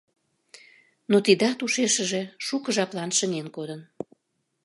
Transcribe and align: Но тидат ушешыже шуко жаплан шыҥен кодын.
Но 1.11 1.17
тидат 1.25 1.59
ушешыже 1.65 2.21
шуко 2.45 2.69
жаплан 2.75 3.09
шыҥен 3.17 3.47
кодын. 3.55 3.81